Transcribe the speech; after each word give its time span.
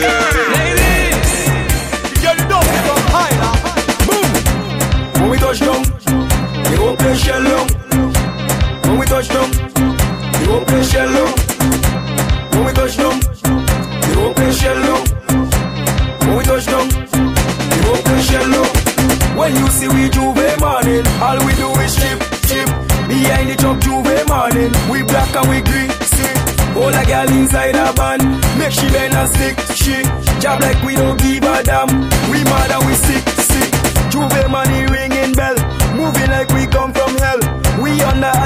Ladies, 0.00 1.26
from 2.86 3.02
higher. 3.10 3.54
Boom. 4.06 4.30
When 5.20 5.30
we 5.30 5.36
touch 5.38 5.58
down. 5.58 5.82
When 8.84 8.98
we 9.00 9.06
touch 9.06 9.28
down, 9.28 9.47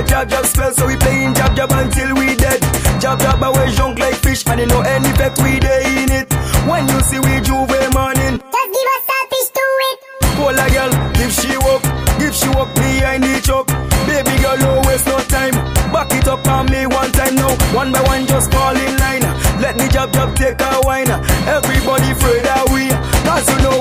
a 0.00 0.06
jab 0.06 0.28
jab 0.28 0.44
spell, 0.46 0.72
so 0.72 0.86
we 0.86 0.96
playing 0.96 1.34
jab 1.34 1.54
jab 1.56 1.70
until 1.72 2.14
we 2.16 2.34
dead. 2.36 2.60
Jab 3.00 3.18
jab 3.20 3.42
away 3.42 3.70
junk 3.72 3.98
like 3.98 4.14
fish, 4.16 4.46
and 4.46 4.60
you 4.60 4.66
know 4.66 4.80
any 4.80 5.10
effect 5.10 5.38
we 5.42 5.58
day 5.60 5.82
in 6.02 6.10
it. 6.10 6.28
When 6.68 6.88
you 6.88 7.00
see 7.00 7.20
we 7.20 7.40
J'ouvert 7.44 7.92
morning, 7.92 8.40
Just 8.40 8.70
give 8.74 8.88
us 8.96 9.02
selfish 9.08 9.48
to 9.56 9.64
it. 9.88 9.98
Pull 10.36 10.56
a 10.56 10.66
girl, 10.72 10.92
if 11.20 11.30
she 11.32 11.52
walk, 11.64 11.82
if 12.20 12.34
she 12.34 12.48
walk 12.56 12.70
behind 12.74 13.24
the 13.24 13.40
truck. 13.44 13.66
Baby 14.06 14.34
girl, 14.42 14.56
no 14.58 14.82
waste 14.88 15.06
no 15.06 15.18
time. 15.28 15.54
Back 15.92 16.12
it 16.12 16.28
up 16.28 16.46
on 16.46 16.66
me 16.70 16.86
one 16.86 17.12
time 17.12 17.34
now. 17.36 17.52
One 17.74 17.92
by 17.92 18.02
one, 18.02 18.26
just 18.26 18.50
fall 18.52 18.76
in 18.76 18.96
line. 18.98 19.26
Let 19.60 19.76
me 19.76 19.88
jab 19.88 20.12
jab 20.12 20.34
take 20.36 20.60
a 20.60 20.80
wine. 20.82 21.10
Everybody 21.10 22.10
afraid 22.12 22.44
that 22.44 22.64
we, 22.72 22.88
cause 23.26 23.44
you 23.52 23.58
know 23.64 23.79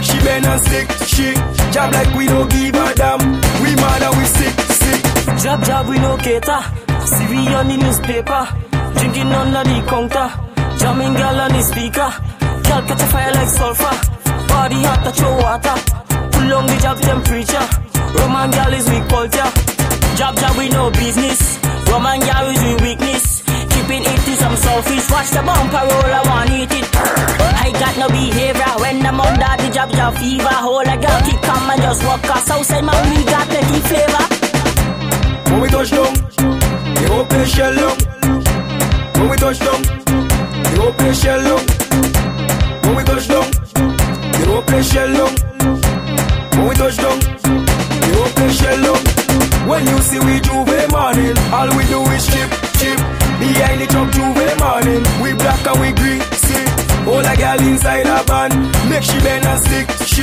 make 0.00 0.10
she 0.10 0.18
bend 0.24 0.46
and 0.46 0.60
stick, 0.60 0.88
she. 1.06 1.34
Job 1.72 1.92
like 1.92 2.14
we 2.14 2.26
don't 2.26 2.50
give 2.50 2.74
a 2.74 2.94
damn, 2.94 3.20
we 3.62 3.74
mad 3.76 4.02
and 4.02 4.16
we 4.16 4.24
sick, 4.24 4.54
sick. 4.80 5.02
Job 5.42 5.62
job 5.64 5.88
we 5.88 5.98
no 5.98 6.16
cater. 6.16 6.62
See 7.04 7.26
we 7.28 7.48
on 7.54 7.68
the 7.68 7.76
newspaper. 7.76 8.42
Drinking 8.98 9.32
under 9.32 9.64
the 9.64 9.78
counter. 9.88 10.28
Jamming 10.78 11.14
girl 11.14 11.40
on 11.44 11.52
the 11.52 11.62
speaker. 11.62 12.10
Girl 12.66 12.82
catch 12.86 13.02
a 13.02 13.06
fire 13.12 13.32
like 13.32 13.48
sulfur. 13.48 13.94
Body 14.48 14.82
hot 14.82 15.04
to 15.04 15.10
throw 15.12 15.36
water. 15.36 15.76
Pull 16.32 16.52
on 16.52 16.66
the 16.66 16.76
job 16.82 16.98
temperature. 17.00 17.66
Roman 18.18 18.50
girl 18.50 18.72
is 18.74 18.88
weak 18.90 19.06
culture. 19.08 19.50
Job 20.16 20.36
job 20.36 20.56
we 20.56 20.68
no 20.68 20.90
business. 20.90 21.58
Roman 21.88 22.20
girl 22.20 22.46
is 22.52 22.62
we 22.62 22.74
weakness. 22.84 23.42
Keeping 23.72 24.02
it 24.04 24.20
to 24.26 24.32
some 24.36 24.56
selfish. 24.56 25.10
Watch 25.10 25.30
the 25.30 25.42
bumper 25.42 25.84
roll, 25.88 26.12
I 26.18 26.22
want 26.26 26.50
eat 26.50 26.72
it. 26.72 26.86
I 27.64 27.72
got 27.72 27.96
no 27.98 28.08
behavior 28.08 28.72
when 28.80 29.06
I'm 29.06 29.20
on 29.20 29.34
the 29.38 29.59
job 29.80 29.92
job 29.92 30.14
fever. 30.16 30.56
Hold 30.64 30.86
a 30.86 30.96
girl 30.96 31.20
keep 31.24 31.40
calm 31.40 31.70
and 31.70 31.80
just 31.80 32.04
walk 32.04 32.24
us 32.36 32.50
outside 32.50 32.84
man 32.84 33.00
we 33.10 33.24
got 33.24 33.46
plenty 33.48 33.80
flavor. 33.88 34.24
When 35.50 35.60
we 35.62 35.68
touch 35.68 35.90
down, 35.90 36.12
they 36.96 37.08
won't 37.08 37.28
play 37.30 37.44
shell 37.46 37.72
long. 37.72 37.98
When 39.16 39.28
we 39.30 39.36
touch 39.36 39.58
down, 39.60 39.80
they 40.64 40.78
won't 40.80 40.96
play 40.98 41.14
shell 41.14 41.40
long. 41.48 41.64
When 42.82 42.96
we 42.96 43.02
touch 43.04 43.26
down, 43.28 43.46
they 44.36 44.46
won't 44.50 44.66
play 44.66 44.82
shell 44.82 45.08
long. 45.18 45.34
When 46.56 46.68
we 46.68 46.74
touch 46.74 46.96
down, 46.96 47.18
they 48.04 48.14
won't 48.18 48.34
play 48.36 48.52
shell 48.60 48.78
long. 48.86 49.02
When 49.68 49.86
you 49.86 49.98
see 50.08 50.20
we 50.20 50.40
J'ouvert 50.40 50.90
morning, 50.90 51.36
all 51.52 51.70
we 51.76 51.84
do 51.86 52.00
is 52.16 52.26
chip, 52.26 52.50
chip. 52.80 52.98
Behind 53.40 53.80
the 53.80 53.86
truck 53.86 54.08
J'ouvert 54.12 54.56
morning, 54.58 55.02
we 55.22 55.32
black 55.34 55.64
and 55.66 55.80
we 55.80 55.92
green, 55.92 56.09
a 57.30 57.36
girl 57.36 57.68
inside 57.68 58.06
a 58.06 58.24
band, 58.24 58.54
make 58.88 59.02
she 59.02 59.18
bend 59.20 59.46
and 59.46 59.60
stick, 59.60 59.88
she. 60.06 60.22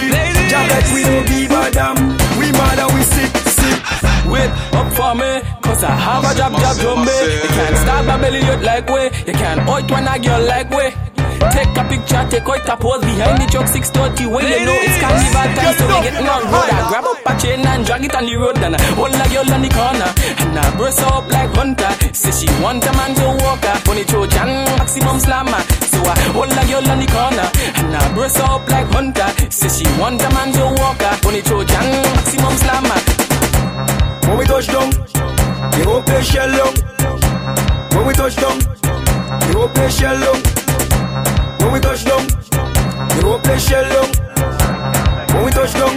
Job 0.49 0.69
like 0.69 0.87
we 0.93 1.03
don't 1.03 1.27
give 1.27 1.51
a 1.51 1.71
damn, 1.71 1.95
we 2.39 2.51
mad 2.51 2.79
and 2.79 2.93
we 2.93 3.01
sick, 3.03 3.31
sick. 3.59 3.79
Wait 4.27 4.51
up 4.75 4.91
for 4.93 5.15
me, 5.15 5.41
cause 5.61 5.83
I 5.83 5.91
have 5.91 6.23
a 6.23 6.35
job, 6.35 6.53
job, 6.53 6.75
jumbe. 6.77 7.17
You 7.43 7.49
can't 7.49 7.77
stop 7.77 8.05
my 8.05 8.17
belly 8.19 8.41
like 8.41 8.89
way. 8.89 9.11
You 9.25 9.33
can't 9.33 9.61
out 9.69 9.89
when 9.91 10.07
I 10.07 10.17
girl 10.17 10.41
like 10.45 10.69
way. 10.69 10.93
Take 11.37 11.77
a 11.77 11.83
picture, 11.85 12.23
take 12.29 12.49
out 12.49 12.65
a 12.69 12.75
pose 12.77 13.01
behind 13.05 13.37
the 13.41 13.47
truck 13.49 13.67
630 13.67 14.25
when 14.25 14.45
you 14.49 14.65
know 14.65 14.77
it's 14.81 14.97
carnival 14.97 15.47
time, 15.53 15.73
so 15.77 15.85
we 15.85 15.95
getting 16.01 16.25
on 16.27 16.43
road. 16.49 16.69
I 16.69 16.89
grab 16.89 17.05
up 17.05 17.21
a 17.21 17.33
chain 17.37 17.61
and 17.61 17.85
drag 17.85 18.05
it 18.05 18.15
on 18.15 18.25
the 18.25 18.35
road, 18.37 18.57
and 18.57 18.75
I 18.75 18.81
hold 18.97 19.13
a 19.13 19.25
girl 19.29 19.45
on 19.53 19.61
the 19.61 19.69
corner, 19.69 20.09
and 20.41 20.57
uh, 20.57 20.65
I 20.65 20.75
burst 20.77 20.99
her 21.01 21.13
up 21.13 21.29
like 21.29 21.53
hunter. 21.53 21.91
Say 22.13 22.33
she 22.33 22.47
want 22.61 22.85
a 22.85 22.91
man 22.97 23.13
to 23.21 23.25
walk 23.45 23.61
her, 23.65 23.77
funny 23.85 24.03
Trojan, 24.05 24.49
maximum 24.81 25.19
slammer. 25.21 25.61
So 25.93 26.01
I 26.01 26.17
hold 26.33 26.51
a 26.51 26.63
girl 26.65 26.85
on 26.89 26.99
the 26.99 27.07
corner, 27.09 27.47
and 27.77 27.93
I 27.93 28.01
burst 28.17 28.41
up 28.41 28.65
like 28.69 28.89
hunter. 28.89 29.29
Say 29.53 29.69
she 29.69 29.85
want 30.01 30.21
a 30.21 30.29
man 30.33 30.49
to 30.57 30.65
walk 30.81 31.01
her, 31.05 31.13
funny 31.21 31.41
Trojan, 31.45 31.85
maximum 32.17 32.53
slammer. 32.57 32.99
When 34.25 34.37
we 34.41 34.45
touch 34.45 34.67
down, 34.73 34.89
they 35.73 35.85
won't 35.85 36.05
play 36.05 36.21
shell 36.25 36.49
long. 36.49 36.73
When 37.93 38.07
we 38.09 38.13
touch 38.13 38.35
down, 38.41 38.57
they 39.45 39.53
won't 39.53 39.73
play 39.73 39.89
shell 39.89 40.17
long. 40.17 40.66
When 41.59 41.71
we 41.73 41.79
touch 41.79 42.05
down, 42.05 42.27
they 43.09 43.23
won't 43.23 43.43
play 43.43 43.59
shell 43.59 43.83
long. 43.93 44.11
When 45.33 45.45
we 45.45 45.51
touch 45.51 45.73
down, 45.73 45.95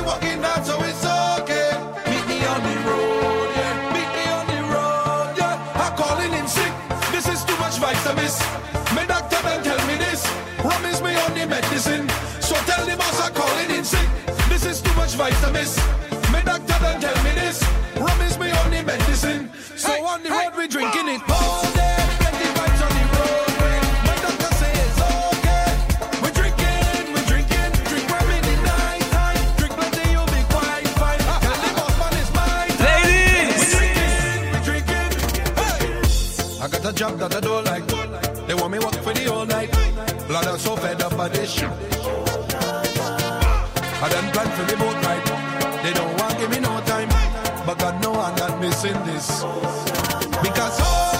is 15.30 15.40
much 15.42 15.50
vitamins. 15.52 15.76
My 16.32 16.42
doctor 16.42 16.74
tell 17.00 17.24
me 17.24 17.30
this. 17.34 17.62
Promise 17.94 18.38
me 18.38 18.50
on 18.50 18.70
the 18.70 18.82
medicine. 18.82 19.50
So 19.76 19.92
on 20.04 20.22
the 20.22 20.30
road 20.30 20.52
we 20.56 20.68
drinking 20.68 21.08
it 21.08 21.22
all 21.28 21.62
day. 21.72 21.96
Plenty 22.20 22.48
vibes 22.56 22.82
on 22.86 22.92
the 22.98 23.04
roadway. 23.16 23.76
My 24.08 24.16
doctor 24.24 24.50
say 24.60 24.72
it's 24.72 25.00
okay. 25.00 25.68
We're 26.22 26.36
drinking, 26.40 27.12
we're 27.14 27.26
drinking, 27.32 27.70
drink 27.90 28.06
rum 28.10 28.30
in 28.30 28.42
the 28.48 28.56
night 28.70 29.06
time. 29.18 29.42
Drink 29.58 29.72
plenty, 29.74 30.04
you'll 30.10 30.26
be 30.26 30.42
quite 30.54 30.88
fine. 31.00 31.18
Tell 31.18 31.58
the 31.64 31.70
boss 31.78 31.94
man 32.00 32.12
it's 32.20 32.30
my 32.34 32.66
time. 32.80 33.04
ladies. 33.06 33.74
We're 33.74 33.94
drinking, 33.94 34.50
we're 34.52 34.64
drinking. 34.68 36.62
I 36.62 36.68
got 36.68 36.84
a 36.84 36.92
job 36.92 37.18
that 37.18 37.34
I 37.34 37.40
don't 37.40 37.64
like. 37.64 37.86
They 38.46 38.54
want 38.54 38.72
me 38.72 38.78
work 38.78 38.94
for 38.94 39.12
the 39.12 39.24
whole 39.30 39.46
night. 39.46 39.70
Blood, 40.28 40.46
I'm 40.46 40.58
so 40.58 40.76
fed 40.76 41.02
up 41.02 41.16
by 41.16 41.28
this 41.28 41.50
shit. 41.50 41.70
I 44.02 44.08
done 44.08 44.32
planned 44.32 44.52
for 44.54 44.64
the 44.64 44.76
boat 44.78 44.99
I'm 48.62 48.68
not 48.68 49.06
this. 49.06 49.42
Because 50.42 50.76
oh 50.80 51.19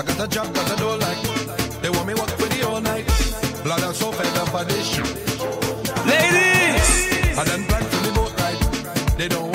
I 0.00 0.02
got 0.02 0.18
a 0.18 0.28
job 0.28 0.46
that 0.54 0.70
I 0.70 0.76
don't 0.76 0.98
like. 0.98 1.82
They 1.82 1.90
want 1.90 2.06
me 2.06 2.14
work 2.14 2.30
for 2.30 2.48
the 2.48 2.66
all 2.66 2.80
night. 2.80 3.04
Blood 3.62 3.82
and 3.82 3.94
so 3.94 4.10
fed 4.12 4.34
up 4.38 4.48
for 4.48 4.64
this. 4.64 4.96
Ladies! 6.08 7.36
I 7.36 7.44
done 7.44 7.64
planned 7.64 7.84
for 7.84 8.06
the 8.06 8.12
boat 8.14 8.32
ride. 8.40 9.18
They 9.18 9.28
don't 9.28 9.49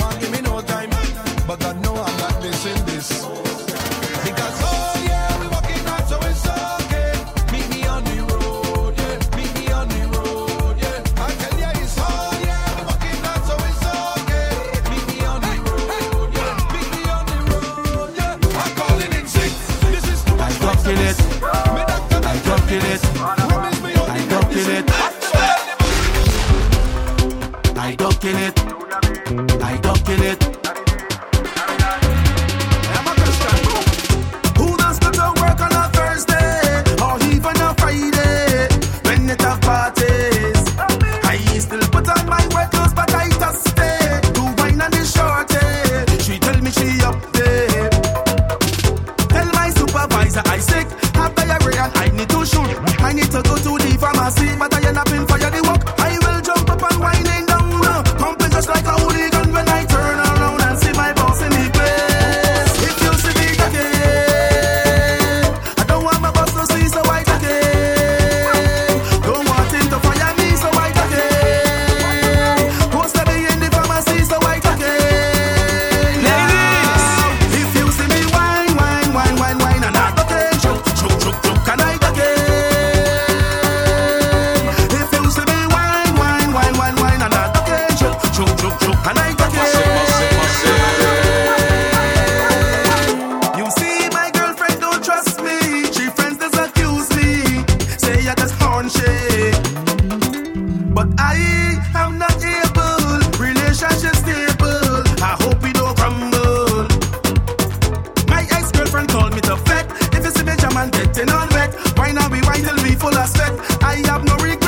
right 112.46 112.64
and 112.64 112.82
lethal 112.82 113.14
aspect. 113.16 113.82
I 113.82 113.96
have 114.06 114.24
no 114.24 114.36
regret. 114.36 114.65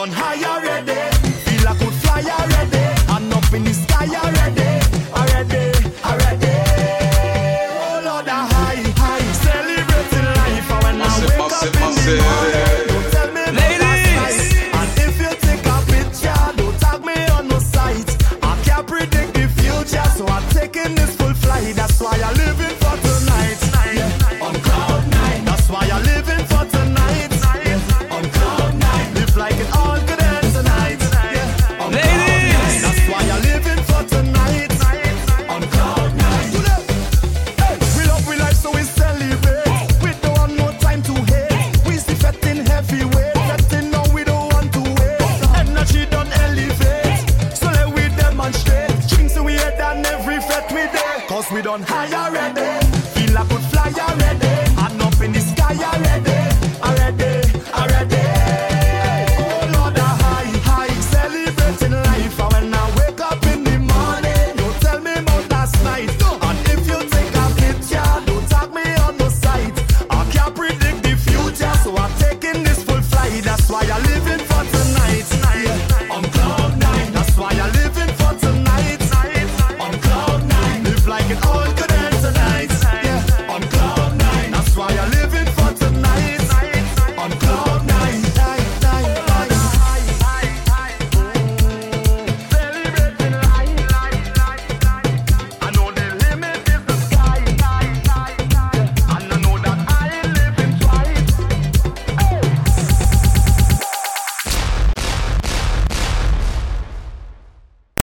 Done 0.00 0.12
high 0.12 0.29